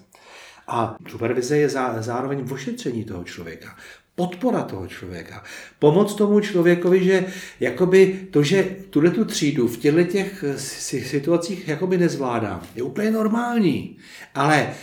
[0.69, 3.77] A supervize je zároveň ošetření toho člověka,
[4.15, 5.45] podpora toho člověka,
[5.79, 7.27] pomoc tomu člověkovi, že
[7.61, 10.45] jakoby to, že tuhle tu třídu v těchto těch
[10.87, 13.99] situacích jakoby nezvládám, je úplně normální.
[14.35, 14.75] Ale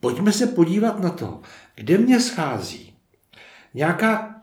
[0.00, 1.40] pojďme se podívat na to,
[1.74, 2.94] kde mě schází
[3.74, 4.35] nějaká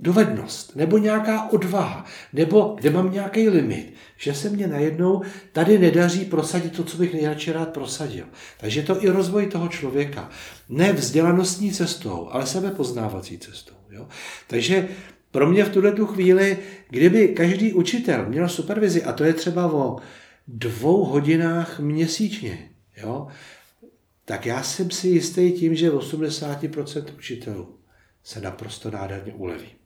[0.00, 6.24] dovednost, nebo nějaká odvaha, nebo kde mám nějaký limit, že se mě najednou tady nedaří
[6.24, 8.26] prosadit to, co bych nejradši rád prosadil.
[8.60, 10.30] Takže to i rozvoj toho člověka.
[10.68, 13.74] Ne vzdělanostní cestou, ale sebepoznávací cestou.
[13.90, 14.08] Jo?
[14.46, 14.88] Takže
[15.30, 16.58] pro mě v tuhle tu chvíli,
[16.88, 19.96] kdyby každý učitel měl supervizi, a to je třeba o
[20.48, 23.26] dvou hodinách měsíčně, jo,
[24.24, 27.78] tak já jsem si jistý tím, že 80% učitelů
[28.24, 29.77] se naprosto nádherně uleví.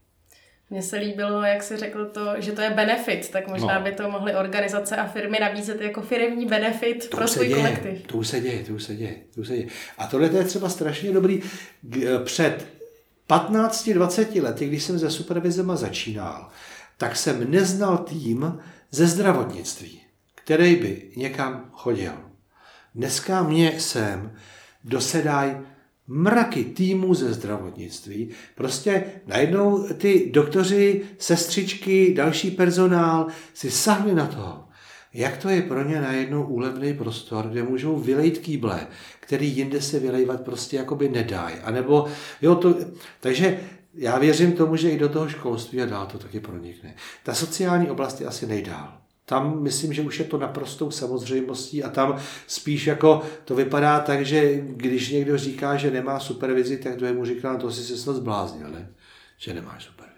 [0.72, 3.84] Mně se líbilo, jak jsi řekl to, že to je benefit, tak možná no.
[3.84, 8.06] by to mohly organizace a firmy nabízet jako firmní benefit to pro svůj děje, kolektiv.
[8.06, 9.68] To už se děje, to už se děje, to už se děje.
[9.98, 11.42] A tohle je třeba strašně dobrý.
[12.24, 12.66] Před
[13.28, 16.48] 15-20 lety, když jsem se supervizema začínal,
[16.96, 18.58] tak jsem neznal tým
[18.90, 20.00] ze zdravotnictví,
[20.34, 22.12] který by někam chodil.
[22.94, 24.32] Dneska mě sem
[24.84, 25.56] dosedají
[26.06, 28.28] mraky týmů ze zdravotnictví.
[28.54, 34.64] Prostě najednou ty doktoři, sestřičky, další personál si sahli na to,
[35.14, 38.86] jak to je pro ně najednou úlevný prostor, kde můžou vylejt kýble,
[39.20, 41.54] který jinde se vylejvat prostě jakoby nedají.
[41.56, 42.06] A nebo,
[42.42, 42.76] jo, to,
[43.20, 43.60] takže
[43.94, 46.94] já věřím tomu, že i do toho školství a dál to taky pronikne.
[47.22, 49.01] Ta sociální oblast je asi nejdál.
[49.26, 54.26] Tam myslím, že už je to naprostou samozřejmostí a tam spíš jako to vypadá tak,
[54.26, 57.82] že když někdo říká, že nemá supervizi, tak to je mu říká, no to si
[57.82, 58.88] se snad zbláznil, ne?
[59.38, 60.12] že nemáš supervizi.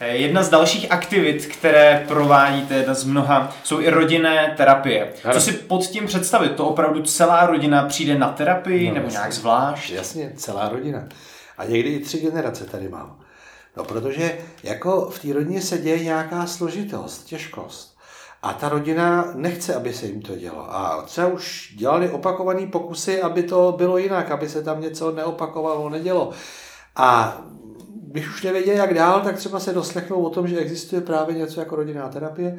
[0.00, 5.12] Eh, jedna z dalších aktivit, které provádíte, jedna z mnoha, jsou i rodinné terapie.
[5.32, 6.52] Co si pod tím představit?
[6.52, 9.90] To opravdu celá rodina přijde na terapii no, nebo jasně, nějak zvlášť?
[9.90, 11.08] Jasně, celá rodina.
[11.58, 13.20] A někdy i tři generace tady mám.
[13.76, 17.97] No, protože jako v té rodině se děje nějaká složitost, těžkost.
[18.42, 20.74] A ta rodina nechce, aby se jim to dělo.
[20.74, 25.88] A třeba už dělali opakované pokusy, aby to bylo jinak, aby se tam něco neopakovalo,
[25.88, 26.30] nedělo.
[26.96, 27.38] A
[28.10, 31.60] když už nevěděli, jak dál, tak třeba se doslechnou o tom, že existuje právě něco
[31.60, 32.58] jako rodinná terapie.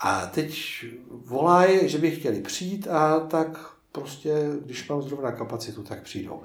[0.00, 0.60] A teď
[1.26, 3.48] volají, že by chtěli přijít a tak
[3.92, 6.42] prostě, když mám zrovna kapacitu, tak přijdou.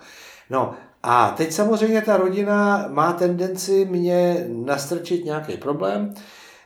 [0.50, 6.14] No a teď samozřejmě ta rodina má tendenci mě nastrčit nějaký problém,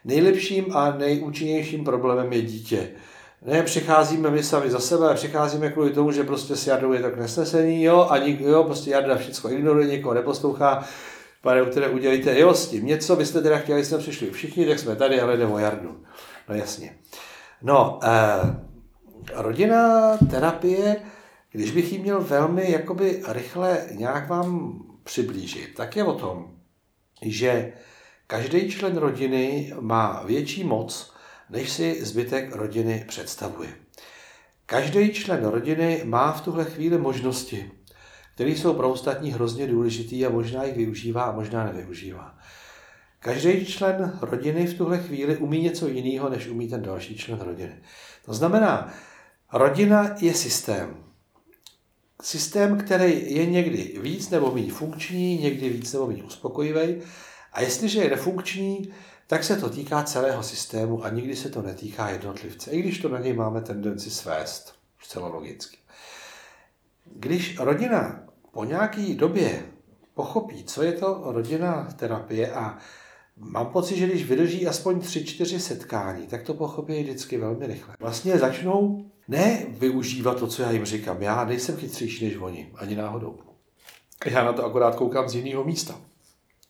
[0.07, 2.89] nejlepším a nejúčinnějším problémem je dítě.
[3.45, 7.17] Ne, přicházíme my sami za sebe, přicházíme kvůli tomu, že prostě s Jardou je tak
[7.17, 10.83] nesnesení, jo, a nik, jo, prostě Jarda všechno ignoruje, někoho neposlouchá,
[11.41, 14.79] pane, které udělejte, jo, s tím něco, vy jste teda chtěli, jsme přišli všichni, tak
[14.79, 16.03] jsme tady, ale jde o Jardu.
[16.49, 16.95] No jasně.
[17.61, 18.55] No, eh,
[19.33, 20.95] rodinná terapie,
[21.51, 26.51] když bych ji měl velmi jakoby rychle nějak vám přiblížit, tak je o tom,
[27.21, 27.73] že
[28.27, 31.13] každý člen rodiny má větší moc,
[31.49, 33.69] než si zbytek rodiny představuje.
[34.65, 37.71] Každý člen rodiny má v tuhle chvíli možnosti,
[38.35, 42.37] které jsou pro ostatní hrozně důležitý a možná jich využívá a možná nevyužívá.
[43.19, 47.75] Každý člen rodiny v tuhle chvíli umí něco jiného, než umí ten další člen rodiny.
[48.25, 48.93] To znamená,
[49.53, 51.03] rodina je systém.
[52.21, 57.01] Systém, který je někdy víc nebo méně funkční, někdy víc nebo méně uspokojivý.
[57.57, 58.89] A jestliže je nefunkční,
[59.27, 63.09] tak se to týká celého systému a nikdy se to netýká jednotlivce, i když to
[63.09, 65.77] na něj máme tendenci svést, zcela logicky.
[67.15, 69.65] Když rodina po nějaké době
[70.13, 72.77] pochopí, co je to rodinná terapie a
[73.37, 77.95] mám pocit, že když vydrží aspoň 3-4 setkání, tak to pochopí vždycky velmi rychle.
[77.99, 81.21] Vlastně začnou ne využívat to, co já jim říkám.
[81.21, 83.39] Já nejsem chytřejší než oni, ani náhodou.
[84.25, 86.01] Já na to akorát koukám z jiného místa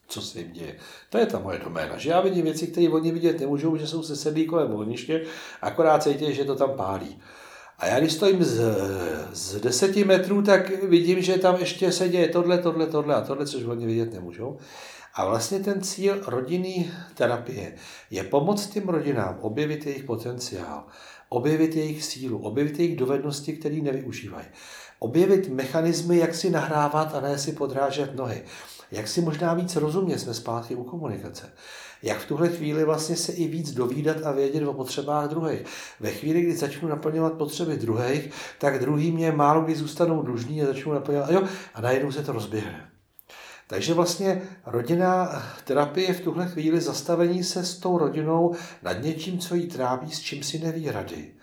[0.08, 0.76] co se jim děje.
[1.10, 4.02] To je ta moje doména, že já vidím věci, které oni vidět nemůžou, že jsou
[4.02, 5.24] se sedlí kolem ohniště,
[5.62, 7.18] akorát cítí, že to tam pálí.
[7.78, 8.60] A já když stojím z,
[9.32, 13.46] z deseti metrů, tak vidím, že tam ještě se děje tohle, tohle, tohle a tohle,
[13.46, 14.58] což oni vidět nemůžou.
[15.14, 17.74] A vlastně ten cíl rodinný terapie
[18.10, 20.84] je pomoct těm rodinám objevit jejich potenciál,
[21.28, 24.46] objevit jejich sílu, objevit jejich dovednosti, které nevyužívají.
[24.98, 28.44] Objevit mechanismy, jak si nahrávat a ne si podrážet nohy
[28.90, 31.52] jak si možná víc rozumět, jsme zpátky u komunikace.
[32.02, 35.64] Jak v tuhle chvíli vlastně se i víc dovídat a vědět o potřebách druhých.
[36.00, 40.66] Ve chvíli, kdy začnu naplňovat potřeby druhých, tak druhý mě málo kdy zůstanou dlužní a
[40.66, 41.42] začnu naplňovat a, jo,
[41.74, 42.90] a najednou se to rozběhne.
[43.66, 49.54] Takže vlastně rodinná terapie v tuhle chvíli zastavení se s tou rodinou nad něčím, co
[49.54, 51.34] jí trápí, s čím si neví rady.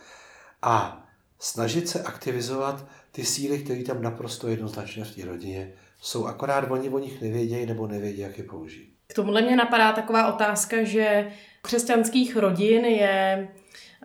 [0.62, 1.06] A
[1.40, 6.90] snažit se aktivizovat ty síly, které tam naprosto jednoznačně v té rodině jsou, akorát oni
[6.90, 8.94] o nich nevědějí nebo nevědí, jak je použít.
[9.08, 11.28] K tomuhle mě napadá taková otázka, že
[11.62, 13.48] křesťanských rodin je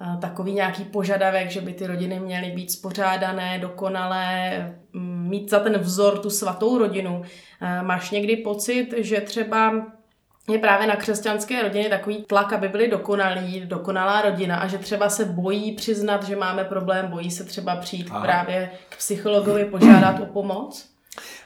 [0.02, 4.50] eh, takový nějaký požadavek, že by ty rodiny měly být spořádané, dokonalé,
[4.92, 7.22] mm, mít za ten vzor tu svatou rodinu.
[7.60, 9.86] Eh, máš někdy pocit, že třeba
[10.48, 15.08] je právě na křesťanské rodině takový tlak, aby byli dokonalí, dokonalá rodina a že třeba
[15.08, 18.20] se bojí přiznat, že máme problém, bojí se třeba přijít Aha.
[18.20, 20.86] právě k psychologovi požádat o pomoc?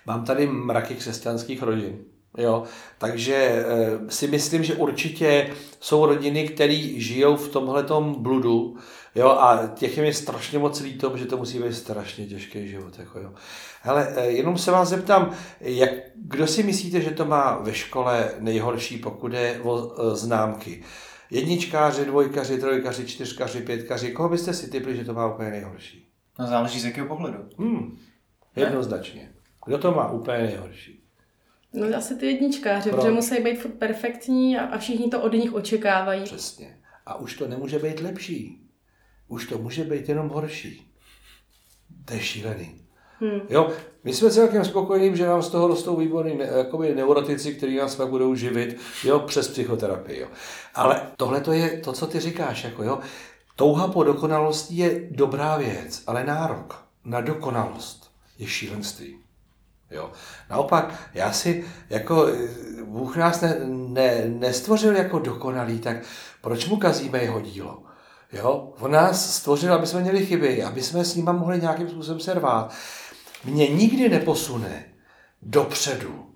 [0.07, 1.99] Mám tady mraky křesťanských rodin.
[2.39, 2.63] Jo,
[2.99, 3.65] takže e,
[4.09, 8.77] si myslím, že určitě jsou rodiny, které žijou v tomhletom bludu,
[9.15, 12.99] jo, a těch je mi strašně moc líto, že to musí být strašně těžký život,
[12.99, 13.33] jako jo.
[13.83, 18.31] Hele, e, jenom se vás zeptám, jak, kdo si myslíte, že to má ve škole
[18.39, 20.83] nejhorší, pokud je o e, známky?
[21.31, 26.09] Jedničkáři, dvojkaři, trojkaři, čtyřkaři, pětkaři, koho byste si typli, že to má úplně nejhorší?
[26.39, 27.39] No záleží z jakého pohledu.
[27.59, 27.99] Hmm,
[28.57, 29.33] jednoznačně.
[29.67, 31.05] Kdo to má úplně nejhorší?
[31.73, 35.55] No asi ty jedničkáři, protože musí být furt perfektní a, a všichni to od nich
[35.55, 36.23] očekávají.
[36.23, 36.79] Přesně.
[37.07, 38.64] A už to nemůže být lepší.
[39.35, 40.87] Už to může být jenom horší.
[42.05, 42.75] To je šílený.
[43.21, 43.41] Hmm.
[43.51, 43.71] Jo,
[44.05, 48.09] my jsme celkem spokojení, že nám z toho rostou výborní jakoby neurotici, kteří nás pak
[48.09, 50.21] budou živit jo, přes psychoterapii.
[50.21, 50.29] Jo.
[50.75, 52.65] Ale tohle to je to, co ty říkáš.
[52.65, 52.99] Jako, jo.
[53.57, 59.19] Touha po dokonalosti je dobrá věc, ale nárok na dokonalost je šílenství.
[59.91, 60.13] Jo.
[60.51, 62.27] Naopak, já si, jako
[62.85, 65.97] Bůh nás ne, ne, nestvořil jako dokonalý, tak
[66.41, 67.83] proč mu kazíme jeho dílo?
[68.35, 68.73] Jo?
[68.81, 72.75] On nás stvořil, aby jsme měli chyby, aby jsme s nima mohli nějakým způsobem servát.
[73.45, 74.85] Mě nikdy neposune
[75.43, 76.27] dopředu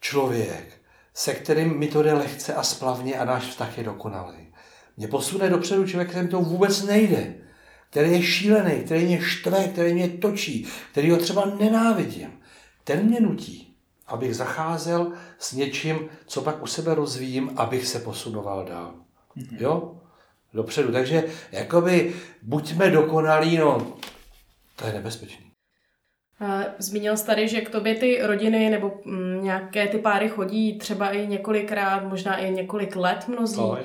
[0.00, 0.82] člověk,
[1.14, 4.54] se kterým mi to jde lehce a splavně a náš vztah je dokonalý.
[4.96, 7.34] Mě posune dopředu člověk, kterým to vůbec nejde,
[7.90, 12.40] který je šílený, který mě štve, který mě točí, který ho třeba nenávidím
[12.84, 18.64] ten mě nutí, abych zacházel s něčím, co pak u sebe rozvíjím, abych se posunoval
[18.64, 18.94] dál.
[19.36, 19.56] Mm-hmm.
[19.60, 19.99] Jo?
[20.54, 20.92] Dopředu.
[20.92, 23.96] Takže jakoby buďme dokonalí, no
[24.76, 25.50] to je nebezpečný.
[26.78, 31.10] Zmínil jsi tady, že k tobě ty rodiny nebo mm, nějaké ty páry chodí třeba
[31.10, 33.60] i několikrát, možná i několik let mnozí.
[33.60, 33.78] No,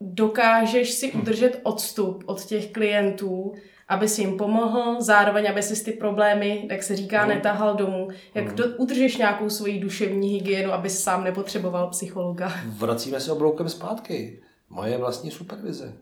[0.00, 3.54] Dokážeš si udržet odstup od těch klientů
[3.90, 7.28] aby si jim pomohl, zároveň aby si ty problémy, jak se říká, mm.
[7.28, 8.08] netahal domů.
[8.34, 8.54] Jak mm.
[8.54, 12.52] do, udržíš nějakou svoji duševní hygienu, aby sám nepotřeboval psychologa?
[12.66, 14.42] Vracíme se obloukem zpátky.
[14.70, 15.92] Moje vlastní supervize.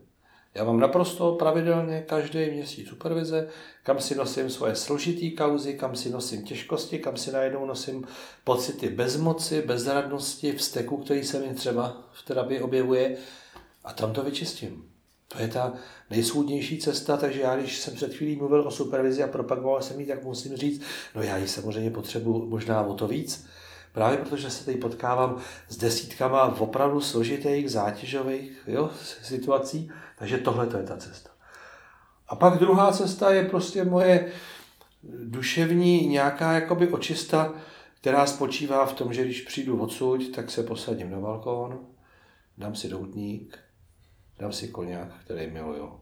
[0.55, 3.47] Já mám naprosto pravidelně každý měsíc supervize,
[3.83, 8.07] kam si nosím svoje složitý kauzy, kam si nosím těžkosti, kam si najednou nosím
[8.43, 13.17] pocity bezmoci, bezradnosti, vzteku, který se mi třeba v terapii objevuje
[13.83, 14.85] a tam to vyčistím.
[15.27, 15.73] To je ta
[16.09, 20.05] nejsvůdnější cesta, takže já, když jsem před chvílí mluvil o supervizi a propagoval jsem ji,
[20.05, 20.81] tak musím říct,
[21.15, 23.47] no já ji samozřejmě potřebuji možná o to víc,
[23.99, 25.37] právě protože se tady potkávám
[25.69, 28.89] s desítkama opravdu složitých, zátěžových jo,
[29.21, 31.29] situací, takže tohle to je ta cesta.
[32.27, 34.31] A pak druhá cesta je prostě moje
[35.23, 37.53] duševní nějaká jakoby očista,
[38.01, 41.79] která spočívá v tom, že když přijdu odsud, tak se posadím na balkón,
[42.57, 43.59] dám si doutník,
[44.39, 45.99] dám si koněk, který miluju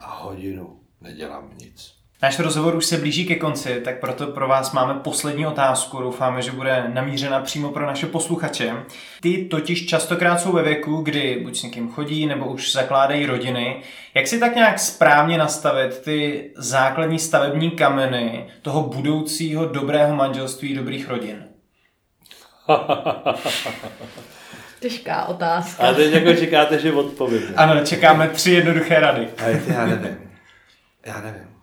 [0.00, 1.94] a hodinu nedělám nic.
[2.22, 6.00] Náš rozhovor už se blíží ke konci, tak proto pro vás máme poslední otázku.
[6.00, 8.74] Doufáme, že bude namířena přímo pro naše posluchače.
[9.20, 13.82] Ty totiž častokrát jsou ve věku, kdy buď s někým chodí, nebo už zakládají rodiny.
[14.14, 21.08] Jak si tak nějak správně nastavit ty základní stavební kameny toho budoucího dobrého manželství, dobrých
[21.08, 21.44] rodin?
[24.80, 25.82] Těžká otázka.
[25.88, 27.42] A teď jako čekáte, že odpovím.
[27.56, 29.28] Ano, čekáme tři jednoduché rady.
[29.38, 30.16] Ale já nevím.
[31.06, 31.57] Já nevím.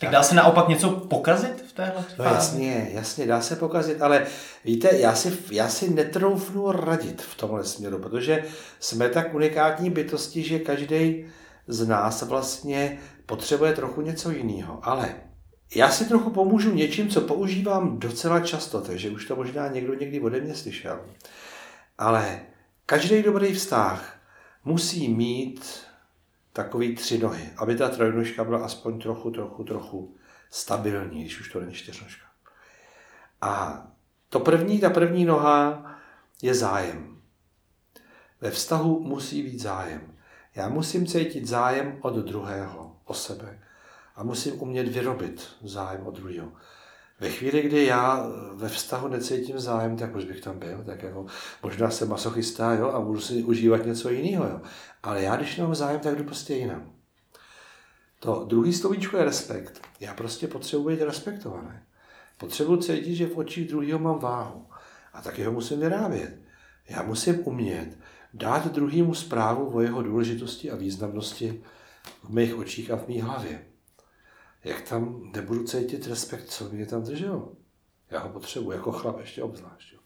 [0.00, 2.14] Tak dá se naopak něco pokazit v téhle fázi?
[2.18, 4.26] No jasně, jasně, dá se pokazit, ale
[4.64, 8.44] víte, já si, já si netroufnu radit v tomhle směru, protože
[8.80, 11.26] jsme tak unikátní bytosti, že každý
[11.66, 14.78] z nás vlastně potřebuje trochu něco jiného.
[14.82, 15.14] Ale
[15.74, 20.20] já si trochu pomůžu něčím, co používám docela často, takže už to možná někdo někdy
[20.20, 21.00] ode mě slyšel.
[21.98, 22.40] Ale
[22.86, 24.16] každý dobrý vztah
[24.64, 25.84] musí mít
[26.54, 30.16] takový tři nohy, aby ta trojnožka byla aspoň trochu, trochu, trochu
[30.50, 32.26] stabilní, když už to není čtyřnožka.
[33.40, 33.86] A
[34.28, 35.84] to první, ta první noha
[36.42, 37.22] je zájem.
[38.40, 40.16] Ve vztahu musí být zájem.
[40.54, 43.62] Já musím cítit zájem od druhého, o sebe.
[44.16, 46.52] A musím umět vyrobit zájem od druhého.
[47.20, 51.26] Ve chvíli, kdy já ve vztahu necítím zájem, tak už bych tam byl, tak jako
[51.62, 54.60] možná jsem masochista, jo, a budu si užívat něco jiného, jo.
[55.02, 56.92] Ale já, když nemám zájem, tak jdu prostě jinam.
[58.20, 59.82] To druhý slovíčko je respekt.
[60.00, 61.78] Já prostě potřebuji být respektovaný.
[62.38, 64.66] Potřebuji cítit, že v očích druhého mám váhu.
[65.12, 66.38] A taky ho musím vyrábět.
[66.88, 67.98] Já musím umět
[68.34, 71.62] dát druhému zprávu o jeho důležitosti a významnosti
[72.22, 73.73] v mých očích a v mých hlavě
[74.64, 77.52] jak tam nebudu cítit respekt, co mě tam drželo.
[78.10, 79.92] Já ho potřebuji jako chlap ještě obzvlášť.
[79.92, 79.98] Jo.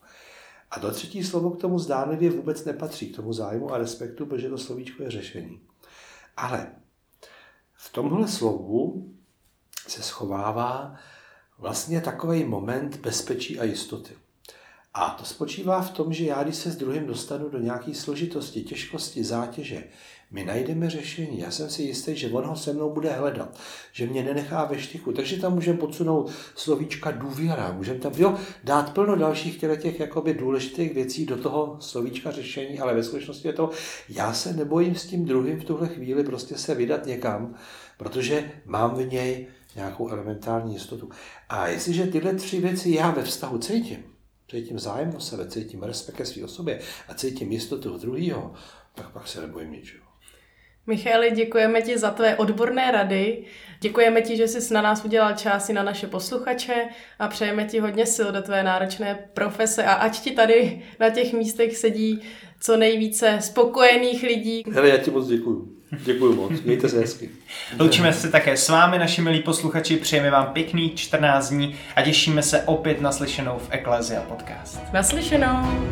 [0.70, 4.48] A to třetí slovo k tomu zdánlivě vůbec nepatří, k tomu zájmu a respektu, protože
[4.48, 5.60] to slovíčko je řešení.
[6.36, 6.70] Ale
[7.74, 9.08] v tomhle slovu
[9.88, 10.94] se schovává
[11.58, 14.16] vlastně takový moment bezpečí a jistoty.
[14.94, 18.62] A to spočívá v tom, že já, když se s druhým dostanu do nějaké složitosti,
[18.62, 19.84] těžkosti, zátěže,
[20.30, 21.40] my najdeme řešení.
[21.40, 23.58] Já jsem si jistý, že on ho se mnou bude hledat,
[23.92, 25.12] že mě nenechá ve štychu.
[25.12, 30.94] Takže tam můžeme podsunout slovíčka důvěra, můžeme tam jo, dát plno dalších těch jakoby důležitých
[30.94, 33.70] věcí do toho slovíčka řešení, ale ve skutečnosti je to,
[34.08, 37.54] já se nebojím s tím druhým v tuhle chvíli prostě se vydat někam,
[37.96, 41.08] protože mám v něj nějakou elementární jistotu.
[41.48, 44.04] A jestliže tyhle tři věci já ve vztahu cítím,
[44.50, 48.54] cítím zájem o sebe, cítím respekt ke své osobě a cítím jistotu druhého,
[48.94, 50.08] tak pak se nebojím ničeho.
[50.86, 53.44] Michaeli, děkujeme ti za tvé odborné rady.
[53.80, 56.88] Děkujeme ti, že jsi na nás udělal čas i na naše posluchače
[57.18, 61.32] a přejeme ti hodně sil do tvé náročné profese a ať ti tady na těch
[61.32, 62.22] místech sedí
[62.60, 64.64] co nejvíce spokojených lidí.
[64.72, 65.77] Hele, já ti moc děkuju.
[65.90, 67.30] Děkuji moc, mějte se hezky.
[67.78, 72.42] Loučíme se také s vámi, naši milí posluchači, přejeme vám pěkný 14 dní a těšíme
[72.42, 74.80] se opět naslyšenou v Ecclesia Podcast.
[74.92, 75.88] Naslyšenou.